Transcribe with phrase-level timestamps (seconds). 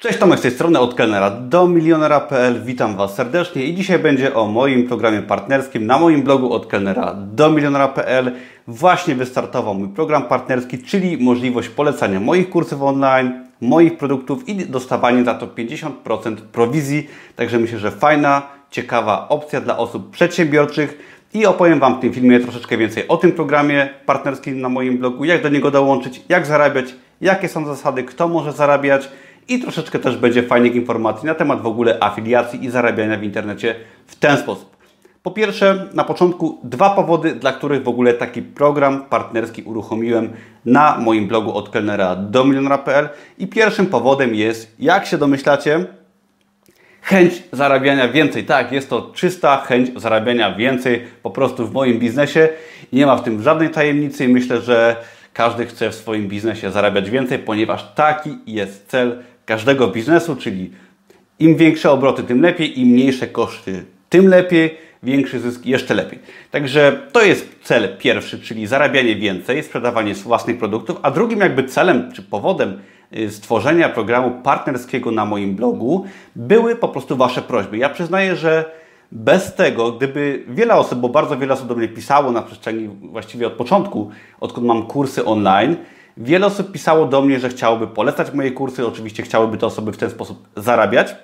[0.00, 2.64] Cześć Tomek z tej strony od kelnera do milionera.pl.
[2.64, 7.14] Witam Was serdecznie i dzisiaj będzie o moim programie partnerskim na moim blogu od kelnera
[7.14, 8.32] do milionera.pl.
[8.66, 15.24] Właśnie wystartował mój program partnerski, czyli możliwość polecania moich kursów online, moich produktów i dostawanie
[15.24, 17.10] za to 50% prowizji.
[17.36, 20.98] Także myślę, że fajna, ciekawa opcja dla osób przedsiębiorczych.
[21.34, 25.24] I opowiem Wam w tym filmie troszeczkę więcej o tym programie partnerskim na moim blogu,
[25.24, 29.08] jak do niego dołączyć, jak zarabiać, jakie są zasady, kto może zarabiać
[29.50, 33.74] i troszeczkę też będzie fajnych informacji na temat w ogóle afiliacji i zarabiania w internecie
[34.06, 34.76] w ten sposób.
[35.22, 40.32] Po pierwsze, na początku dwa powody, dla których w ogóle taki program partnerski uruchomiłem
[40.64, 43.08] na moim blogu od kelnera do milionera.pl
[43.38, 45.86] i pierwszym powodem jest, jak się domyślacie,
[47.02, 48.44] chęć zarabiania więcej.
[48.44, 52.48] Tak, jest to czysta chęć zarabiania więcej po prostu w moim biznesie.
[52.92, 54.96] Nie ma w tym żadnej tajemnicy myślę, że
[55.32, 60.70] każdy chce w swoim biznesie zarabiać więcej, ponieważ taki jest cel każdego biznesu, czyli
[61.38, 66.18] im większe obroty, tym lepiej, im mniejsze koszty, tym lepiej, większy zysk jeszcze lepiej.
[66.50, 72.12] Także to jest cel pierwszy, czyli zarabianie więcej, sprzedawanie własnych produktów, a drugim jakby celem
[72.12, 72.78] czy powodem
[73.16, 76.04] y, stworzenia programu partnerskiego na moim blogu
[76.36, 77.78] były po prostu Wasze prośby.
[77.78, 78.64] Ja przyznaję, że
[79.12, 83.46] bez tego, gdyby wiele osób, bo bardzo wiele osób do mnie pisało na przestrzeni właściwie
[83.46, 84.10] od początku,
[84.40, 85.76] odkąd mam kursy online,
[86.20, 89.96] Wiele osób pisało do mnie, że chciałoby polecać moje kursy, oczywiście chciałyby te osoby w
[89.96, 91.14] ten sposób zarabiać.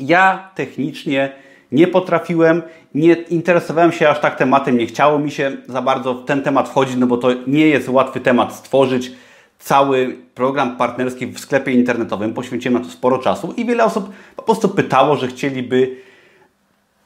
[0.00, 1.32] Ja technicznie
[1.72, 2.62] nie potrafiłem,
[2.94, 6.68] nie interesowałem się aż tak tematem, nie chciało mi się za bardzo w ten temat
[6.68, 9.12] wchodzić, no bo to nie jest łatwy temat stworzyć
[9.58, 12.34] cały program partnerski w sklepie internetowym.
[12.34, 15.96] Poświęciłem na to sporo czasu i wiele osób po prostu pytało, że chcieliby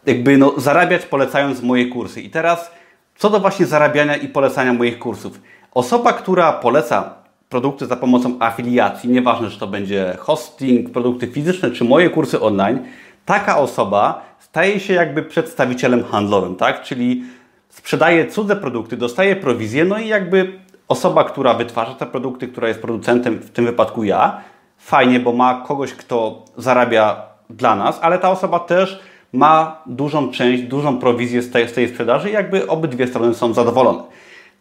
[0.06, 2.20] jakby no, zarabiać polecając moje kursy.
[2.20, 2.70] I teraz
[3.16, 5.40] co do właśnie zarabiania i polecania moich kursów.
[5.74, 7.14] Osoba, która poleca
[7.48, 12.78] produkty za pomocą afiliacji, nieważne czy to będzie hosting, produkty fizyczne czy moje kursy online,
[13.24, 16.82] taka osoba staje się jakby przedstawicielem handlowym, tak?
[16.82, 17.24] Czyli
[17.68, 22.82] sprzedaje cudze produkty, dostaje prowizję, no i jakby osoba, która wytwarza te produkty, która jest
[22.82, 24.40] producentem, w tym wypadku ja,
[24.78, 29.00] fajnie, bo ma kogoś, kto zarabia dla nas, ale ta osoba też
[29.32, 33.52] ma dużą część, dużą prowizję z tej, z tej sprzedaży i jakby obydwie strony są
[33.52, 34.02] zadowolone.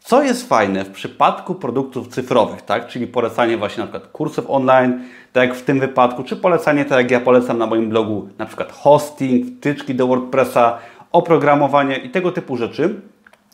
[0.03, 2.87] Co jest fajne w przypadku produktów cyfrowych, tak?
[2.87, 5.03] czyli polecanie właśnie na przykład kursów online,
[5.33, 8.45] tak jak w tym wypadku, czy polecanie, tak jak ja polecam na moim blogu, na
[8.45, 10.77] przykład hosting, wtyczki do WordPressa,
[11.11, 13.01] oprogramowanie i tego typu rzeczy.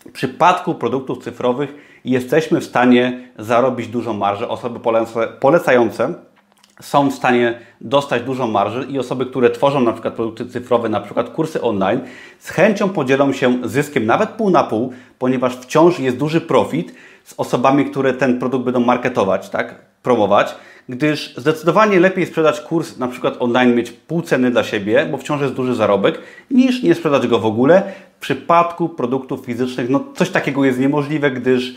[0.05, 1.75] W przypadku produktów cyfrowych
[2.05, 4.49] jesteśmy w stanie zarobić dużą marżę.
[4.49, 4.79] Osoby
[5.39, 6.13] polecające
[6.81, 11.01] są w stanie dostać dużą marżę i osoby, które tworzą na przykład produkty cyfrowe, na
[11.01, 11.99] przykład kursy online,
[12.39, 16.93] z chęcią podzielą się zyskiem nawet pół na pół, ponieważ wciąż jest duży profit
[17.23, 20.55] z osobami, które ten produkt będą marketować, tak, promować,
[20.89, 25.41] gdyż zdecydowanie lepiej sprzedać kurs na przykład online, mieć pół ceny dla siebie, bo wciąż
[25.41, 26.19] jest duży zarobek,
[26.51, 27.83] niż nie sprzedać go w ogóle.
[28.17, 31.75] W przypadku produktów fizycznych, no coś takiego jest niemożliwe, gdyż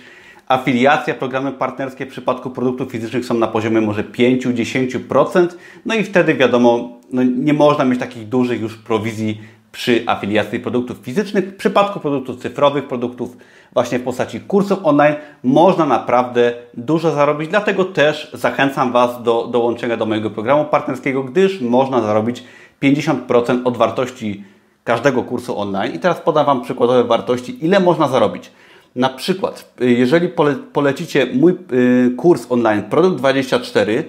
[0.51, 5.49] Afiliacja, programy partnerskie w przypadku produktów fizycznych są na poziomie może 5-10%.
[5.87, 9.41] No i wtedy wiadomo, no nie można mieć takich dużych już prowizji
[9.73, 11.45] przy afiliacji produktów fizycznych.
[11.45, 13.37] W przypadku produktów cyfrowych, produktów
[13.73, 17.51] właśnie w postaci kursów online, można naprawdę dużo zarobić.
[17.51, 22.45] Dlatego też zachęcam Was do dołączenia do mojego programu partnerskiego, gdyż można zarobić
[22.83, 24.45] 50% od wartości
[24.85, 25.95] każdego kursu online.
[25.95, 28.51] I teraz podam Wam przykładowe wartości, ile można zarobić.
[28.97, 34.05] Na przykład, y, jeżeli pole, polecicie mój y, kurs online Produkt 24,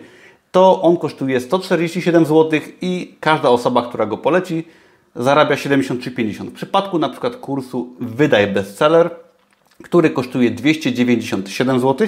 [0.52, 4.64] to on kosztuje 147 zł i każda osoba, która go poleci,
[5.16, 6.50] zarabia 73,50.
[6.50, 9.10] W przypadku na przykład kursu Wydaj Bestseller,
[9.84, 12.08] który kosztuje 297 zł,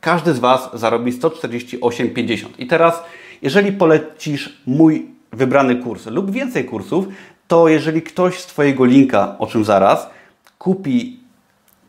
[0.00, 2.46] każdy z Was zarobi 148,50.
[2.58, 3.02] I teraz,
[3.42, 7.06] jeżeli polecisz mój wybrany kurs lub więcej kursów,
[7.48, 10.10] to jeżeli ktoś z Twojego linka, o czym zaraz,
[10.58, 11.21] kupi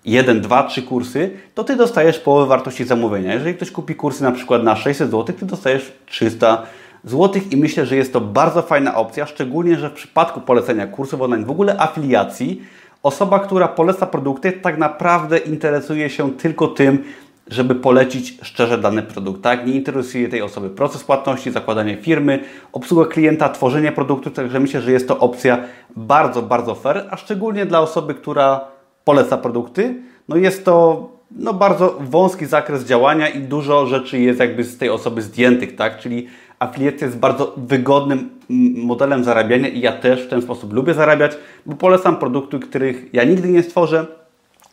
[0.06, 3.34] jeden, dwa, trzy kursy, to Ty dostajesz połowę wartości zamówienia.
[3.34, 6.64] Jeżeli ktoś kupi kursy na przykład na 600 zł, Ty dostajesz 300
[7.04, 11.22] zł i myślę, że jest to bardzo fajna opcja, szczególnie, że w przypadku polecenia kursów
[11.22, 12.62] online, w ogóle afiliacji,
[13.04, 17.04] osoba, która poleca produkty, tak naprawdę interesuje się tylko tym,
[17.48, 19.42] żeby polecić szczerze dany produkt.
[19.42, 19.68] Tak?
[19.68, 24.92] Nie interesuje tej osoby proces płatności, zakładanie firmy, obsługa klienta, tworzenie produktu, także myślę, że
[24.92, 25.64] jest to opcja
[25.96, 28.73] bardzo, bardzo fair, a szczególnie dla osoby, która
[29.04, 29.96] poleca produkty,
[30.28, 34.90] no jest to no, bardzo wąski zakres działania i dużo rzeczy jest jakby z tej
[34.90, 36.00] osoby zdjętych, tak?
[36.00, 36.28] Czyli
[36.60, 38.30] afiliacja jest bardzo wygodnym
[38.76, 41.32] modelem zarabiania i ja też w ten sposób lubię zarabiać,
[41.66, 44.06] bo polecam produkty, których ja nigdy nie stworzę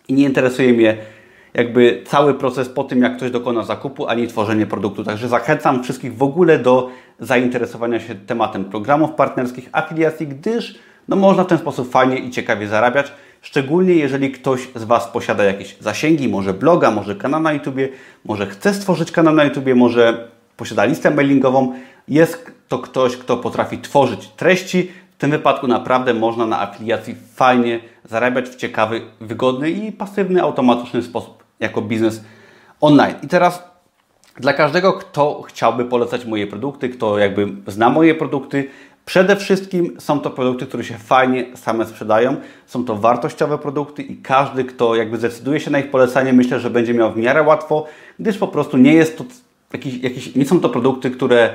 [0.09, 0.97] i nie interesuje mnie
[1.55, 5.05] jakby cały proces po tym, jak ktoś dokona zakupu, ani tworzenie produktu.
[5.05, 6.91] Także zachęcam wszystkich w ogóle do
[7.21, 10.79] zainteresowania się tematem programów partnerskich, afiliacji, gdyż
[11.09, 13.13] no, można w ten sposób fajnie i ciekawie zarabiać.
[13.43, 17.77] Szczególnie jeżeli ktoś z Was posiada jakieś zasięgi, może bloga, może kanał na YouTube,
[18.25, 21.75] może chce stworzyć kanał na YouTube, może posiada listę mailingową.
[22.09, 24.91] Jest to ktoś, kto potrafi tworzyć treści.
[25.11, 31.03] W tym wypadku naprawdę można na afiliacji fajnie zarabiać w ciekawy, wygodny i pasywny, automatyczny
[31.03, 32.25] sposób jako biznes
[32.81, 33.15] online.
[33.23, 33.71] I teraz
[34.37, 38.69] dla każdego, kto chciałby polecać moje produkty, kto jakby zna moje produkty,
[39.05, 42.37] Przede wszystkim są to produkty, które się fajnie same sprzedają.
[42.67, 46.71] Są to wartościowe produkty i każdy, kto jakby zdecyduje się na ich polecanie, myślę, że
[46.71, 47.87] będzie miał w miarę łatwo,
[48.19, 49.25] gdyż po prostu nie jest to
[49.73, 51.51] jakiś, jakiś nie są to produkty, które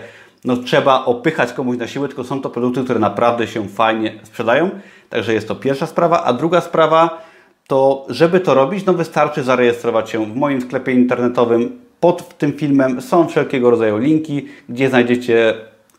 [0.45, 4.69] no, trzeba opychać komuś na siłę, tylko są to produkty, które naprawdę się fajnie sprzedają.
[5.09, 6.23] Także jest to pierwsza sprawa.
[6.23, 7.21] A druga sprawa
[7.67, 11.79] to, żeby to robić, no wystarczy zarejestrować się w moim sklepie internetowym.
[11.99, 15.53] Pod tym filmem są wszelkiego rodzaju linki, gdzie znajdziecie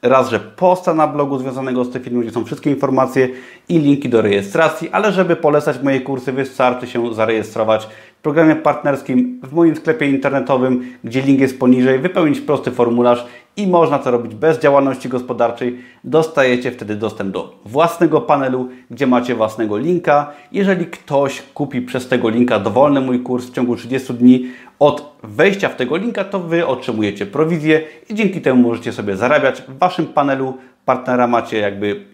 [0.09, 3.29] raz, że posta na blogu związanego z tym filmem, gdzie są wszystkie informacje
[3.69, 7.89] i linki do rejestracji, ale żeby polecać moje kursy, wystarczy się zarejestrować
[8.27, 13.27] programie partnerskim w moim sklepie internetowym, gdzie link jest poniżej, wypełnić prosty formularz
[13.57, 15.79] i można to robić bez działalności gospodarczej.
[16.05, 20.33] Dostajecie wtedy dostęp do własnego panelu, gdzie macie własnego linka.
[20.53, 24.47] Jeżeli ktoś kupi przez tego linka dowolny mój kurs w ciągu 30 dni
[24.79, 29.63] od wejścia w tego linka, to Wy otrzymujecie prowizję i dzięki temu możecie sobie zarabiać.
[29.63, 32.05] W Waszym panelu partnera macie jakby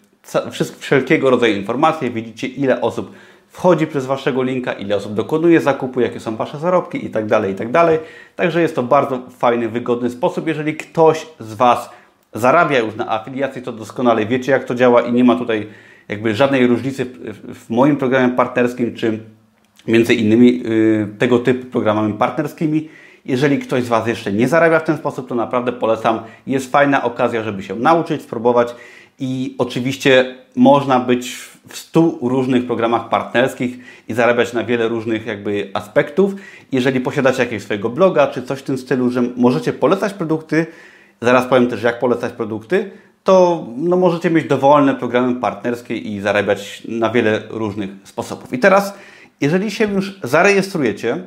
[0.78, 3.12] wszelkiego rodzaju informacje, widzicie ile osób
[3.52, 7.72] wchodzi przez Waszego linka, ile osób dokonuje zakupu, jakie są Wasze zarobki itd., tak itd.
[7.72, 8.00] Tak
[8.36, 10.46] Także jest to bardzo fajny, wygodny sposób.
[10.46, 11.90] Jeżeli ktoś z Was
[12.34, 15.66] zarabia już na afiliacji, to doskonale wiecie, jak to działa i nie ma tutaj
[16.08, 17.06] jakby żadnej różnicy
[17.54, 19.18] w moim programie partnerskim, czy
[19.88, 22.88] między innymi y, tego typu programami partnerskimi.
[23.24, 26.20] Jeżeli ktoś z Was jeszcze nie zarabia w ten sposób, to naprawdę polecam.
[26.46, 28.74] Jest fajna okazja, żeby się nauczyć, spróbować
[29.18, 33.78] i oczywiście można być w 100 różnych programach partnerskich
[34.08, 36.34] i zarabiać na wiele różnych jakby aspektów.
[36.72, 40.66] Jeżeli posiadacie jakiegoś swojego bloga czy coś w tym stylu, że możecie polecać produkty,
[41.20, 42.90] zaraz powiem też jak polecać produkty,
[43.24, 48.52] to no, możecie mieć dowolne programy partnerskie i zarabiać na wiele różnych sposobów.
[48.52, 48.94] I teraz,
[49.40, 51.18] jeżeli się już zarejestrujecie,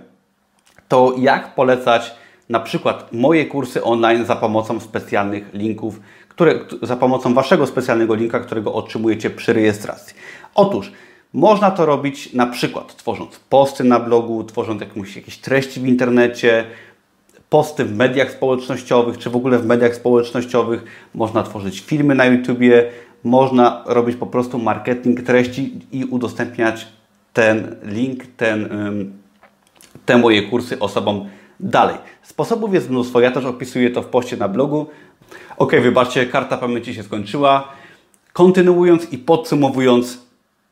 [0.88, 2.16] to jak polecać
[2.50, 6.00] na przykład moje kursy online za pomocą specjalnych linków,
[6.30, 10.16] które, za pomocą Waszego specjalnego linka, którego otrzymujecie przy rejestracji.
[10.56, 10.92] Otóż
[11.34, 16.66] można to robić na przykład tworząc posty na blogu, tworząc jakąś, jakieś treści w internecie,
[17.50, 20.84] posty w mediach społecznościowych, czy w ogóle w mediach społecznościowych.
[21.14, 22.92] Można tworzyć filmy na YouTubie,
[23.24, 26.88] można robić po prostu marketing treści i udostępniać
[27.34, 28.70] ten link, ten,
[30.06, 31.26] te moje kursy osobom
[31.60, 31.96] dalej.
[32.22, 34.88] Sposobów jest mnóstwo, ja też opisuję to w poście na blogu.
[35.58, 37.68] Ok, wybaczcie, karta pamięci się skończyła.
[38.34, 40.26] Kontynuując i podsumowując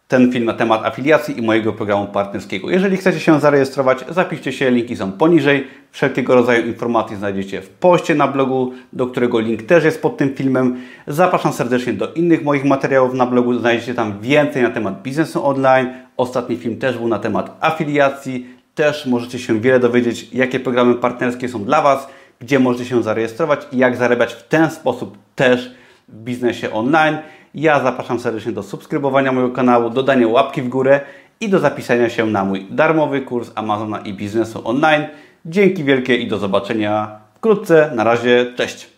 [0.07, 2.69] ten film na temat afiliacji i mojego programu partnerskiego.
[2.69, 5.67] Jeżeli chcecie się zarejestrować, zapiszcie się, linki są poniżej.
[5.91, 10.35] Wszelkiego rodzaju informacje znajdziecie w poście na blogu, do którego link też jest pod tym
[10.35, 10.77] filmem.
[11.07, 15.89] Zapraszam serdecznie do innych moich materiałów na blogu, znajdziecie tam więcej na temat biznesu online.
[16.17, 18.47] Ostatni film też był na temat afiliacji.
[18.75, 22.07] Też możecie się wiele dowiedzieć, jakie programy partnerskie są dla Was
[22.43, 25.75] gdzie możecie się zarejestrować i jak zarabiać w ten sposób też
[26.07, 27.17] w biznesie online.
[27.55, 31.01] Ja zapraszam serdecznie do subskrybowania mojego kanału, dodania łapki w górę
[31.39, 35.03] i do zapisania się na mój darmowy kurs Amazona i biznesu online.
[35.45, 37.91] Dzięki wielkie i do zobaczenia wkrótce.
[37.95, 38.92] Na razie, cześć!